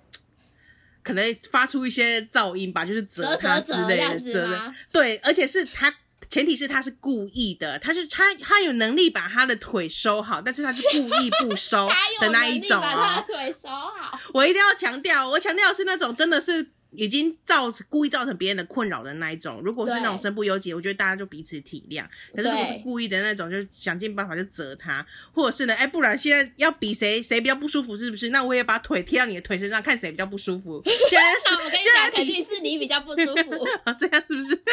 [1.02, 4.76] 可能发出一些噪音吧，就是折他之类的折的。
[4.92, 5.92] 对，而且是他。
[6.34, 11.88] 前提是他是故意的，他是他他有能力把他的腿收好，但是他是故意不收
[12.20, 14.20] 的那一种、哦、 把他的腿收好。
[14.34, 16.72] 我一定要强调，我强调是那种真的是。
[16.96, 22.04] 已经造成故意造成别人的困扰的那一种，如果是那种身不由己，我觉得大家就彼此体谅。
[22.36, 28.30] 可是如果是故意的那种，就想尽办法就责他，或者是呢，哎，不然现在要比谁谁比较不舒服，是不是？
[28.30, 30.82] 那我也把腿贴到你的腿身上，看谁比较不舒服。
[30.86, 33.66] 现在是，我跟你讲，肯定是你比较不舒服。
[33.84, 34.56] 啊， 这样是不是？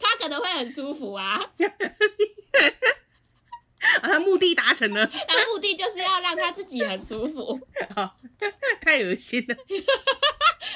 [0.00, 1.40] 他可能会很舒服啊。
[4.02, 7.60] 啊，他目的达成了，他 目的就是要让他自己很舒服。
[7.94, 8.16] 好，
[8.80, 9.56] 太恶心了。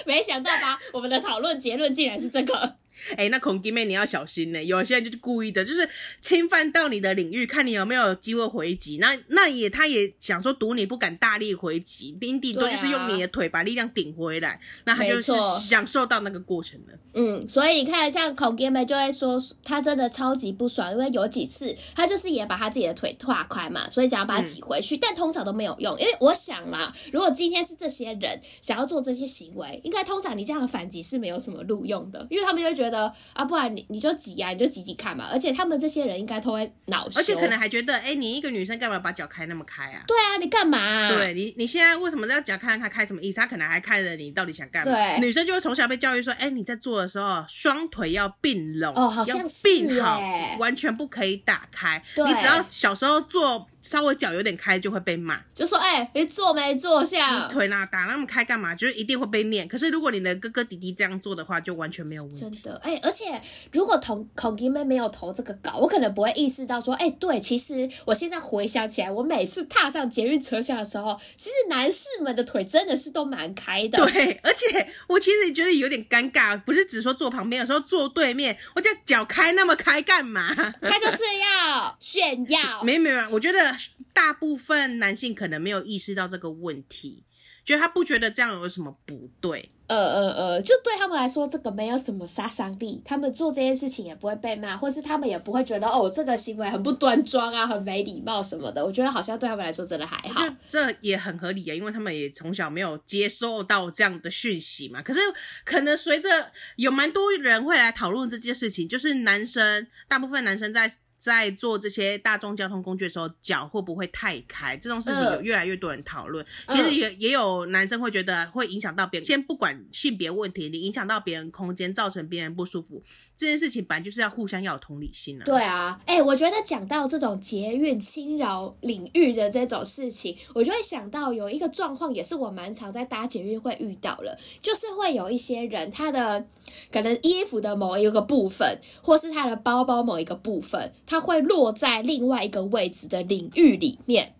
[0.04, 0.78] 没想到吧？
[0.92, 2.76] 我们的讨论结论竟然是这个。
[3.10, 5.88] 哎、欸，那孔弟妹你要小心呢，有些人就是故意的，就是
[6.20, 8.98] 侵犯到你的领域，看你有没有机会回击。
[8.98, 16.98] 那那也，他也想说赌你不敢大力回击，顶顶多就是用你的腿把力量顶回来，啊、那他就是享受到那个过程了。
[17.14, 25.98] 嗯，所以你看，像孔弟妹就会说，他真的超级不爽，因为有几次他就是也把他自己的腿跨开嘛，所以想要把他挤回去，嗯、但通常都没有用。
[25.98, 32.91] 因为我想啦，如果今天是这些人想要做这些行为，应该通常你这样的反击是没有什么录用的，因为他们就会觉得。
[32.92, 35.28] 的啊，不然你你就挤呀、啊，你就挤挤看嘛。
[35.32, 40.04] 而且他们这些人应该都会恼羞，而且可能还觉得，哎、欸，你一个女生干嘛把脚开那么开啊？
[40.06, 41.08] 对啊，你干嘛、啊？
[41.08, 42.78] 对你，你现在为什么要脚看？
[42.78, 43.40] 他开什么意思？
[43.40, 44.92] 他可能还看着你到底想干嘛？
[44.92, 50.20] 对，女生就会从小被教育说，哎、欸，你在做的时候，双腿要并拢，哦，好像是要并好，
[50.58, 52.02] 完全不可以打开。
[52.14, 53.66] 对你只要小时候做。
[53.92, 57.44] 稍微脚有点开就会被骂，就说：“哎、欸，你坐没坐下？
[57.46, 58.74] 你腿哪打那么开干嘛？
[58.74, 59.68] 就是一定会被念。
[59.68, 62.40] 可是如果你的哥哥弟弟这样做的话，就完全没有问题。
[62.40, 63.38] 真的，哎、欸，而且
[63.70, 73.98] 如果同孔弟妹没有投这个稿，我可能不会意识到说，哎、欸，对，其实我现在回想起来，我每次踏上捷运车厢的时候，其实男士们的腿真的是都蛮开的。
[74.06, 80.54] 对， 而且我其实觉得有点尴尬，不是只说坐旁边，有时候坐对面，我这脚开那么开干嘛？
[80.80, 82.58] 他就是要炫耀。
[82.82, 83.76] 没没没，我觉得。
[84.12, 87.24] 大部分男性可能没有意识到这个问题，
[87.64, 89.70] 觉得他不觉得这样有什么不对。
[89.88, 98.82] 呃呃呃，就对他们来说，这个没有什么杀伤力，他们做这件事情也不会被骂，或是他们也不会觉得哦，这个行为很不端庄啊，很没礼貌什么的。
[98.82, 105.02] 我觉得好像对他们来说真的还好，这也很合理啊，因为他们也从小没有接受到这样的讯息嘛。
[105.02, 105.20] 可是
[105.62, 110.90] 可能随着有蛮多人会来讨论这件事情，就是男生，大部分男生在。
[111.22, 114.76] 在做这些大众交通工具的时候，脚会不会太开？
[114.76, 116.44] 这种事情有越来越多人讨论。
[116.66, 119.24] 呃、其实也也有男生会觉得会影响到别人。
[119.24, 123.04] 先不管性别问题，你影响到别人空间，造成别人不舒服，
[123.42, 125.46] 这件事情本来就是要互相要有同理心的、啊。
[125.46, 136.46] 对啊，哎、我觉得讲到这种捷运侵扰领域的这种事情，我就会想到有一个状况，也是我蛮常在搭捷运会遇到了，就是会有一些人，他的
[136.92, 140.92] 可能衣服的某一个部分，或是他的包包某一个部分。
[141.04, 144.34] 它会落在另外一个位置的领域里面。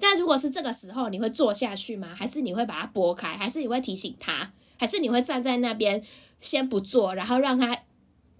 [0.00, 2.08] 那如果是这个时候，你会坐下去吗？
[2.14, 3.36] 还是你会把它拨开？
[3.36, 4.52] 还是你会提醒他？
[4.78, 6.02] 还是你会站在那边
[6.40, 7.84] 先不坐，然后让他？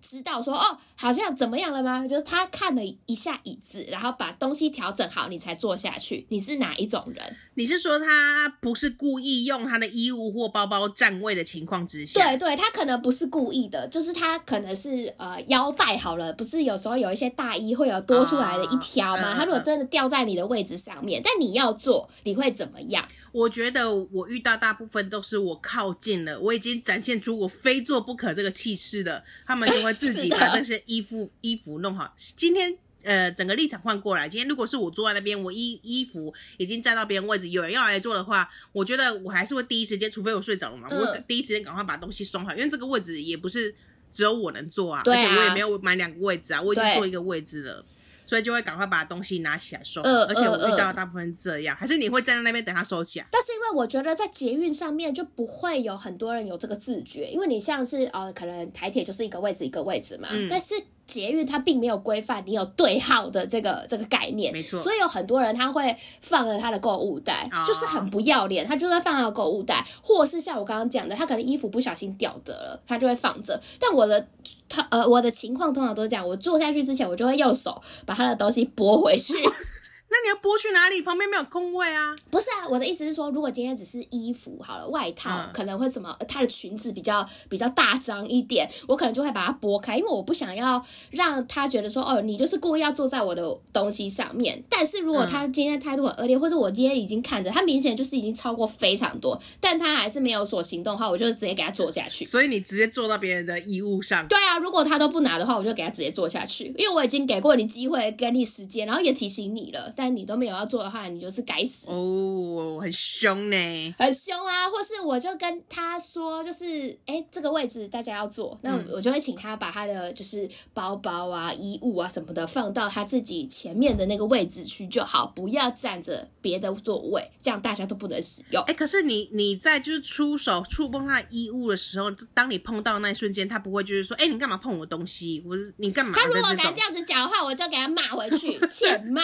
[0.00, 2.06] 知道说哦，好像怎么样了吗？
[2.06, 6.26] 就是他看了一下椅子，然后把东西调整好，你才坐下去。
[6.28, 7.36] 你是哪一种人？
[7.54, 12.20] 你是说他不是故意用他的衣物或包包占位的情况之下？
[12.20, 19.34] 对对，他可能不是故意的，就是他可能是呃腰带好了，不是有时候有一些大衣会有多出来的一条吗？
[19.36, 23.04] 他如果真的掉在你的位置上面，但你要坐，你会怎么样？
[23.32, 32.14] 我觉得我遇到大部分都是我靠近了，我已经展现出我非做不可这个气势的，他们就会自己把这些衣服衣服弄好。
[32.36, 43.74] 今天呃，整个立场换过来，今天如果是我坐在那边，我衣衣服已经站到别人位置，有人要来坐的话，我觉得我还是会第一时间，除非我睡着了嘛，我第一时间赶快把东西收好，因为这个位置也不是
[44.10, 47.84] 只有我能坐啊，而且我也没有买两个位置啊，我已经坐一个位置了。
[48.28, 53.26] 所以就会赶快把东西拿起来收，呃、而且我遇到大部分这样，还是你会站在那边等他收起来？
[53.32, 60.74] 但是因为我觉得在捷运上面就不会有很多人有这个自觉，因为你像是呃，可能台铁就是一个位置一个位置嘛，嗯、但是。
[61.08, 73.58] 捷运它并没有规范你有对号的这个这个概念，没错，所以有很多人他会放了他的购物袋，哦、就是很不要脸，他就会放他的购物袋，或是像我刚刚讲的，他可能衣服不小心掉的了，他就会放着。
[73.80, 74.28] 但我的
[74.68, 79.34] 他呃我的情况通常都是这样，我坐下去之前，我就会用手把他的东西拨回去。
[80.10, 81.02] 那你要拨去哪里？
[81.02, 82.16] 旁边没有空位啊？
[82.30, 94.62] 不是啊，我的意思是说，如果今天只是衣服好了，外套、嗯、可能会什么，她的裙子比较比较大张一点，我可能就会把它拨开，因为我不想要让她觉得说，哦，你就是故意要坐在我的东西上面。
[94.68, 102.24] 但是如果她今天态度很恶劣，或者我今天已经看着她明显就是已经超过非常多，但她还是没有所行动的话，我就直接给她坐下去。
[102.24, 104.26] 所以你直接坐到别人的衣物上？
[104.28, 109.92] 对啊，如果她都不拿的话，我就给她直接坐下去，因为我已经给过你机会，给你时间，然后也提醒你了。
[109.96, 114.68] 但你都没有要做的话，你就是该死哦，很凶呢，很凶啊！
[114.68, 116.66] 或是我就跟他说，就是
[117.06, 128.62] 哎、欸，这个位置大家要坐，那我就会请他把他的就是包包啊、衣物啊什么的放到他自己前面的那个位置去就好，不要占着别的座位，这样大家都不能使用。
[128.64, 135.42] 哎、欸，可是你你在就是出手触碰他的衣物的时候，当你碰到那一瞬间，他不会就是说，哎、欸，你干嘛碰我东西？
[135.46, 136.12] 我你干嘛？
[136.14, 139.22] 他如果敢这样子讲的话，我就给他骂回去， 欠骂。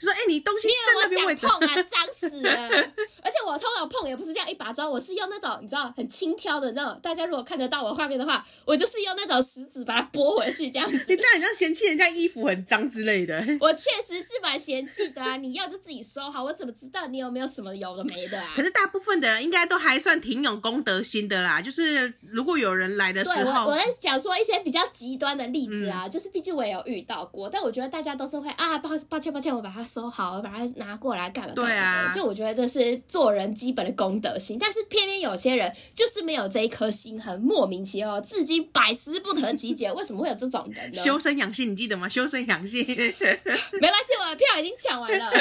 [0.00, 2.52] 说哎、欸，你东西你我想碰啊，脏死了！
[3.22, 6.98] 而且我通常碰也不是这样一把抓，我是用那种你知道很轻佻的那种。
[7.02, 10.96] 大家如果看得到我画面的话，我就是用那种食指把它拨回去，这样子。
[11.08, 13.34] 你这样很像嫌弃人家衣服很脏之类的。
[13.60, 15.36] 我确实是蛮嫌弃的啊！
[15.36, 18.52] 你要就自己收好，我怎么知道你有没有什么有的没的啊？
[18.56, 21.60] 可是大部分的人应该都还算挺有公德心的啦。
[21.60, 27.48] 就是如果有人来的时候，对我我在讲说一些比较极端的例子啊，嗯、就是毕竟我也有遇到过。
[27.48, 31.74] 但我觉得大家都是会啊，抱抱歉抱歉，我把它收好，把它拿过来干嘛干嘛的。
[31.74, 34.56] 对啊，就我觉得这是做人基本的公德心。
[34.58, 40.98] 但是偏偏有些人就是没有这一颗心，很莫名其妙，至今百思不得其解，为什么会有这种人呢？
[41.02, 42.08] 修身养性，你记得吗？
[42.08, 45.32] 修身养性，没关系，我的票已经抢完了。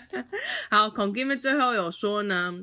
[0.70, 2.54] 好，孔金们最后有说呢。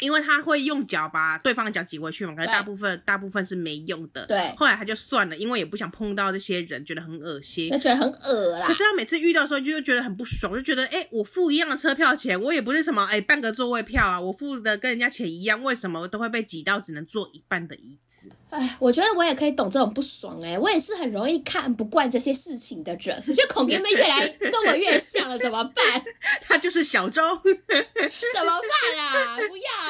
[0.00, 4.26] 因为他会用脚把对方的脚挤回去嘛，可是大部分大部分是没用的。
[4.26, 7.68] 对，后来他就算了，因为也不想碰到这些人，觉得很恶心。
[7.70, 8.66] 那觉得很恶啦。
[8.66, 18.28] 可是他每次遇到的时候，就觉得很不爽，就觉得，哎，我付一样的车票钱，我也不是什么，哎，半个座位票啊，我付的跟人家钱一样，为什么都会被挤到只能坐一半的椅子？
[18.50, 23.22] 哎，我觉得我也可以懂这种不爽，哎，我也是很容易看不惯这些事情的人。
[23.26, 26.02] 我觉得孔爹妹越来跟我越像了，怎么办？
[26.46, 29.36] 他就是小周， 怎么办啊？
[29.36, 29.89] 不要啦！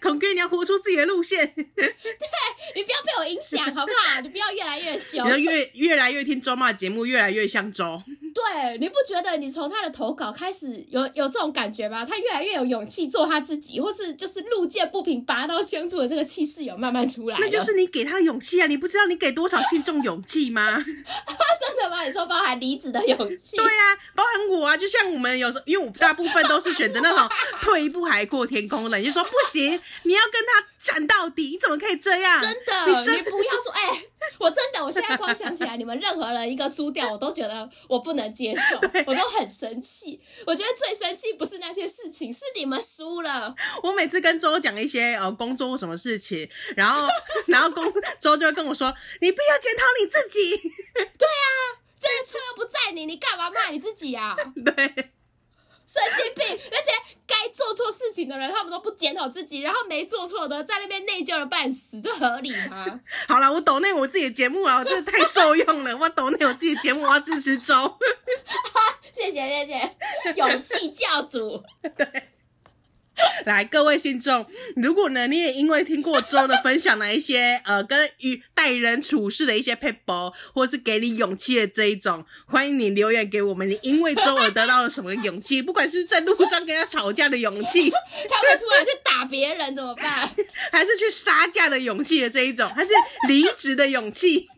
[0.00, 1.46] 孔 哥，你要活出自己的路线。
[1.54, 1.94] 对，
[2.74, 4.20] 你不要被我影响，好不好？
[4.20, 8.02] 你不要越来越凶，你要越越来越听周妈的节目，越来越像周。
[8.32, 12.04] 对，你不觉得你从他的投稿开始有有这种感觉吗？
[12.04, 17.36] 他越来越有勇气做他自己，或是就是路见不平拔刀相助的这个气势有慢慢出来。
[17.40, 18.66] 那就是你给他的勇气啊！
[18.66, 20.76] 你不知道你给多少信众勇气吗？
[21.60, 22.02] 真的吗？
[22.04, 23.56] 你说包含离职的勇气？
[23.56, 24.76] 对啊，包含我啊！
[24.76, 27.28] 就像我们有时候，因为我大部分都是选择那种
[27.60, 29.69] 退一步海阔天空的，你就说不行，
[30.04, 32.40] 你要跟他战到底，你怎么可以这样？
[32.40, 33.88] 真的，你，你不要说哎。
[33.88, 34.06] 欸
[34.38, 40.20] 我真的，我现在光想起来，你们任何人一个输掉，我都觉得我不能接受， 我都很生气。
[40.46, 43.54] 我觉得最生气不是那些事情，是你们输了。
[43.82, 47.08] 我每次跟周讲一些呃工作或什么事情，然后
[47.48, 47.82] 然后公
[48.20, 50.56] 周就会跟我说：“你不要检讨你自己。”
[50.94, 54.36] 对啊，这个错又不在你，你干嘛骂你自己呀？
[54.64, 55.12] 对。
[55.90, 56.56] 神经病！
[56.70, 56.92] 那些
[57.26, 63.00] 该做错事情的人，他们都不检讨自己，然后没做错的在那边内疚的半死，这合理吗？
[63.26, 65.96] 好了，我抖内我自己的节目啊，我真的太受用了。
[65.96, 67.98] 我抖内我自己的节目，我要支持周。
[69.12, 69.96] 谢谢谢谢，
[70.36, 71.64] 勇气教主。
[71.98, 72.06] 对。
[73.46, 74.46] 来，各位信众，
[74.76, 83.68] 如果呢，你也因为听过周的分享的一些 呃，跟与待人处事的一些撇步，或是给你勇气的这一种，欢迎你留言给我们。
[83.68, 85.60] 你因为周而得到了什么勇气？
[85.62, 90.28] 不管是在路上跟他吵架的勇气，他会突然去打别人怎么办？
[90.70, 92.90] 还是去杀价的勇气的这一种，还是
[93.28, 94.48] 离职的勇气？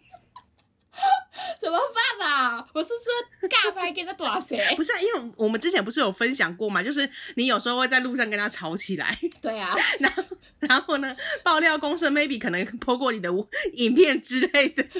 [1.59, 2.69] 怎么办啊？
[2.75, 4.63] 我是说尬拍给他多少钱？
[4.77, 9.19] 不是、啊，因为我们之前不是有分享过嘛，就是你有时候会在路上跟他吵起来。
[9.41, 10.23] 对啊， 然后
[10.61, 13.31] 然后呢，爆料公社 maybe 可能 po 过你的
[13.75, 14.83] 影片之类的。
[14.83, 14.93] 对，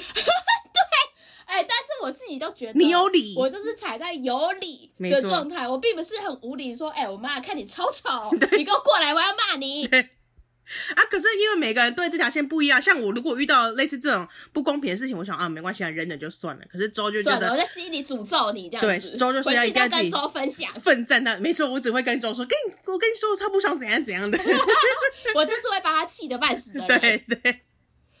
[1.45, 9.87] 哎、欸，但是我自己都觉得你有理，我就是踩在有理的状态，我并不是很无理说，哎、欸，我妈看你超丑，你给我过来，我要骂你。
[10.95, 11.01] 啊！
[11.11, 16.63] 可是因为每个人对这条线不一样，像我如果遇到类似这种不公平的事情，我想啊，没关系啊，忍忍就算了。
[16.71, 19.09] 可是周就觉得我在心里诅咒你这样子。
[19.11, 24.37] 对，周就是要要跟周分享奋战的，没错，我只会跟周说，跟你我跟你说，我超不爽怎样怎样的。
[25.35, 26.99] 我就是会把他气得半死的人。
[26.99, 27.61] 对对，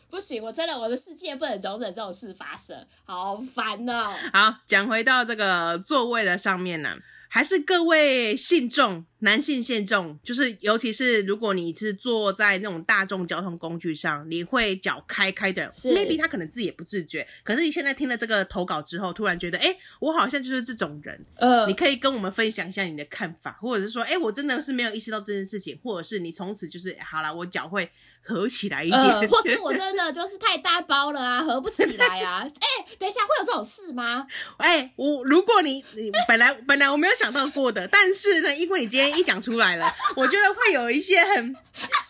[0.09, 4.13] 不行，我真的我的世界不能容忍这种事发生，好烦哦。
[4.31, 6.97] 好，讲回到这个座位的上面呢。
[7.33, 17.27] 还是各位信众，男性信众，就是尤其是如果你是坐在那种大众交通工具上，你会脚开开的，maybe 他可能自己也不自觉。
[17.43, 21.25] 可是你现在听了这个投稿之后，突然觉得，哎、欸，我好像就是这种人。
[21.37, 27.89] 呃，你可以跟我们分享一下你的看法，或者是说，哎、欸，我真的是没有意识到这件事情，或者是你从此就是好了，我脚会。
[28.25, 32.39] 合起来一点，呃，或是我 真的就是太大包了啊，合不起来啊！
[32.43, 34.25] 哎、欸，等一下会有这种事吗？
[34.57, 41.55] 哎、欸，我如果你你本来 本来我没有想到过的，但是呢，因为你今天一讲出来了，我觉得会有一些很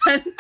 [0.05, 0.33] 很。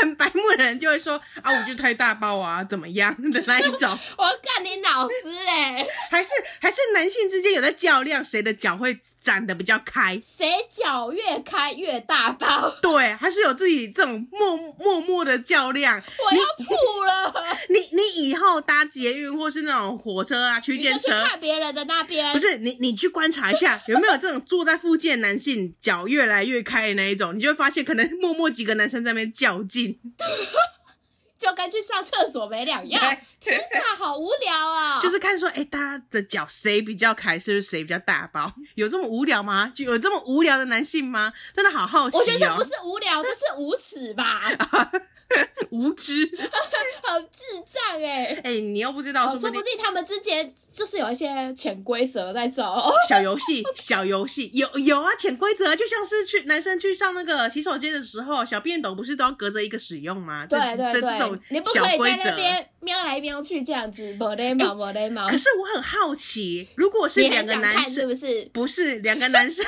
[0.00, 3.90] 很白目的人就会说啊，我就太大包啊，怎么样的那一种。
[4.18, 6.30] 我干你老师嘞，还是
[6.60, 12.70] 还是男性之间有在较量，谁的脚会展得比较开，谁脚越开越大包。
[12.82, 15.96] 对，还是有自己这种默默默的较量。
[15.96, 17.44] 我要吐了。
[17.68, 22.32] 你你，你以后搭捷运或是那种火车啊，区间车，去看别人的那边。
[22.32, 29.89] 不是你，你去观察一下有没有这种坐在附近的男性脚越来越开的那一种，你就会发现可能默默几个男生在那边较劲。
[31.38, 33.16] 就跟去上厕所没两样。
[33.40, 35.00] 天哪，好无聊啊！
[35.02, 38.52] 就是看说，哎、欸，大家的脚谁比较开，是不是谁比较大包？
[38.76, 39.72] 有这么无聊吗？
[39.74, 41.32] 就有这么无聊的男性吗？
[41.54, 42.20] 真的好好奇、喔。
[42.20, 44.42] 我觉得这不是无聊，这是无耻吧。
[45.70, 46.28] 无知，
[47.02, 48.34] 好智障哎、欸！
[48.42, 52.90] 哎、欸，你又不知道说不，说不定他们之间就是有一些潜规则在走。
[53.08, 60.44] 小游戏，小游戏，有有啊，潜规则就像是去男生去上那个洗手间的时候，小便斗不是都要隔着一个使用吗？
[60.46, 64.16] 对对对，这种你不可以在那边瞄来瞄去这样子。
[64.18, 68.50] 可是我很好奇，如果是两个男生，是不是？
[68.52, 69.64] 不是两个男生。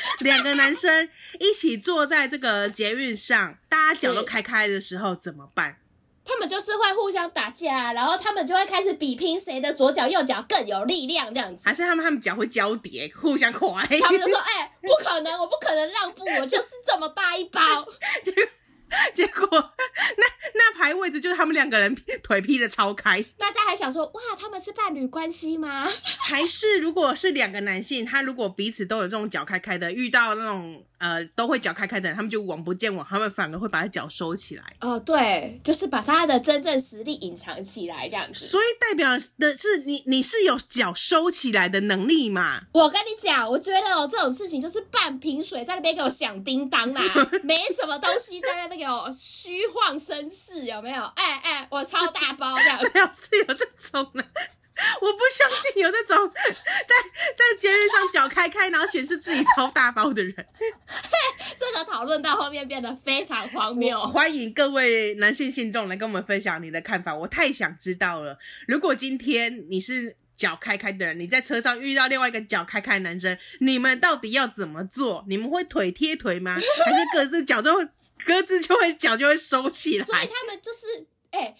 [0.20, 5.76] 两个男生一起坐在这个捷运上，大家脚都开开的时候怎么办？
[6.24, 11.66] 他们就是会互相打架，然后他们就会开始比拼谁的左脚右脚更有力量，这样子。
[11.66, 13.86] 还是他们他们脚会交叠，互相跨？
[13.86, 17.60] 他们就说：“哎、欸，不可能，我不可能让步，我就是这么大一包。”
[19.14, 20.24] 结果那
[20.54, 25.86] 那排位置就是他们两个人腿劈的超开，大家还想说哇，他们是伴侣关系吗？
[26.20, 34.64] 还是如果是两个男性，他如果彼此都有这种脚开开的，遇到那种呃都会脚开开的人，他们就王不见王，他们反而会把他脚收起来。
[34.80, 38.46] 哦，对，就是把他的真正实力隐藏起来，这样子。
[38.46, 42.62] 所以代表的是你，你是有脚收起来的能力嘛？
[42.72, 47.00] 我跟你讲，我觉得哦，这种事情就是半瓶水在那边给我响叮当啦，
[47.42, 51.02] 没什么东西在那边给我虚晃声势，有没有？
[51.02, 52.78] 哎哎，我超大包这样。
[52.78, 54.24] 最好是有这种的。
[55.00, 56.94] 我不相信有这种 在
[57.34, 60.34] 在节日上脚开开，然后显示自己超大包的人。
[61.56, 63.98] 这个讨论到后面变得非常荒谬。
[63.98, 68.38] 欢迎各位男性信众来跟我们分享你的看法，我太想知道了。
[68.66, 75.24] 如果今天你是脚开开的人，你在车上遇到另外一个脚开开的男生，你们到底要怎么做？
[75.28, 76.54] 你们会腿贴腿吗？
[76.54, 76.60] 还
[76.92, 77.84] 是各自脚都
[78.24, 80.04] 各自就会脚就会收起来？
[80.04, 81.40] 所以他们就是哎。
[81.40, 81.56] 欸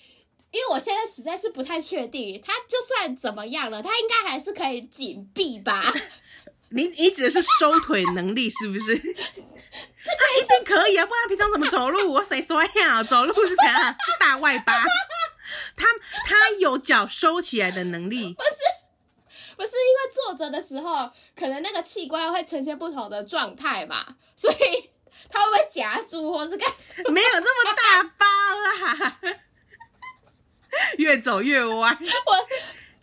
[0.51, 5.83] 因为我现在实在是不太确定，他就算怎么样了，他应该还是可以紧闭吧？
[6.71, 8.97] 你你指的是收腿能力是不是？
[8.97, 12.13] 他一定可以啊，不然平常怎么走路？
[12.15, 13.03] 我谁说呀？
[13.03, 13.97] 走路是怎样？
[14.21, 14.73] 大外八？
[15.77, 15.87] 他
[16.27, 18.35] 他有脚收起来的能力？
[18.35, 24.91] 不是，不是因为坐着的时候，可能那个器官会呈现不同的状态嘛，所以
[25.31, 27.11] 他会不会夹住或是干什么？
[27.13, 29.21] 没有这么大包啊！
[30.99, 31.99] 越走越歪，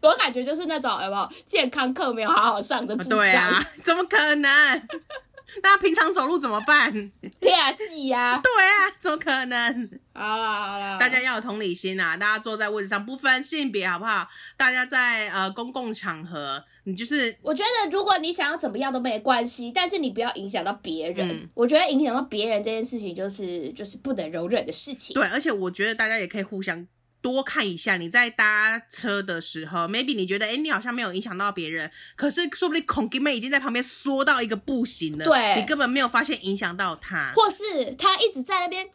[0.02, 3.18] 我我感觉就是那种有没有健康课没有好好上的智障？
[3.18, 4.88] 对啊，怎么可能？
[5.64, 6.92] 那平常走路怎么办？
[7.40, 8.42] 跳戏呀？
[8.44, 9.90] 对啊，怎么可能？
[10.14, 12.18] 好了好了，大家要有同理心啊！
[12.18, 14.28] 大家坐在位置上不分性别，好不好？
[14.58, 21.30] 大家在呃公共场合，你就是我觉得，如果你想要怎么样都没关系，但是你不要影响到别人。
[21.30, 25.14] 嗯、我觉得影响到别人这件事情，就是就是不能容忍的事情。
[25.14, 26.86] 对，而且我觉得大家也可以互相。
[27.26, 38.88] 多看一下，你在搭车的时候，maybe 你觉得，哎、欸，你好像没有影响到别人，可是说不定孔弟妹已经在旁边缩到一个不行了，对，你根本没有发现影响到他，或是他一直在那边，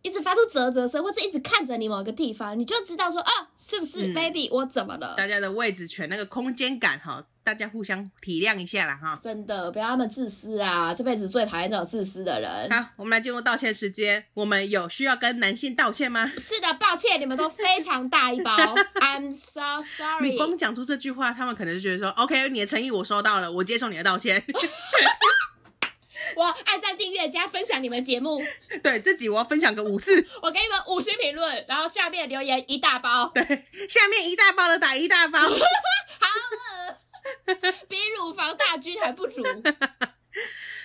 [0.00, 5.14] 一直发出啧啧声，或是一直看着你某一个地方，你就知道说，啊，是不是、嗯、maybe 我怎么了？
[5.18, 7.26] 大家的位置权，那个空间感，哈。
[7.42, 9.18] 大家互相体谅一下啦，哈！
[9.20, 10.94] 真的，不要那么自私啊！
[10.94, 12.70] 这辈子最讨厌这种自私的人。
[12.70, 14.24] 好，我们来进入道歉时间。
[14.34, 16.30] 我们有需要跟男性道歉吗？
[16.36, 18.54] 是的，抱歉，你们都非常大一包。
[19.00, 20.30] I'm so sorry。
[20.30, 24.44] 你光讲出这句话，他们可能就觉得说：“OK，你的诚意我收到了，我接受你的道歉。
[26.36, 28.40] ”我按赞、订阅、加分享你们节目。
[28.84, 30.24] 对，这集我要分享个五次。
[30.42, 33.28] 我给你们五星评论，然后下面留言一大包。
[33.34, 33.42] 对，
[33.88, 35.40] 下面一大包的打一大包。
[35.40, 35.48] 好。
[37.88, 39.34] 比乳房大军还不如。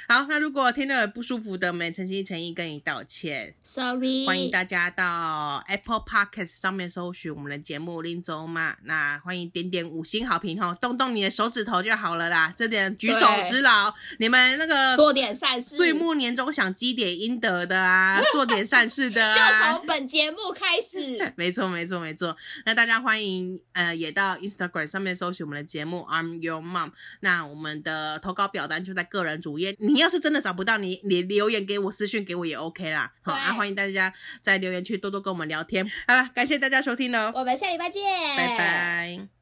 [0.08, 4.28] 好，那如果听了不舒服的，我们诚心诚意跟你道歉，Sorry。
[4.28, 21.34] 欢迎大家到 Apple Podcast 上面搜寻我们的节目《林州嘛》，那欢迎点点五星好评哦，动动你的手指头就好了啦，这点举手之劳，你们那个做点善事，岁末年终想积点阴德的啊， 做点善事的、啊，就从本节目开始。
[21.36, 22.38] 没错，没错，没错。
[22.68, 26.92] 那大家欢迎呃，也到 Instagram 上面搜寻我们的节目 I'm Your Mom，
[27.22, 29.76] 那我们的投稿表单就在个人主页。
[29.96, 33.14] 你要是真的找不到你，你留言给我，私讯给我也 OK 啦。
[33.22, 35.90] 好，啊，欢迎大家在留言区多多跟我们聊天。
[36.06, 38.04] 好了，感谢大家收听喽，我们下礼拜见，
[38.36, 39.35] 拜拜。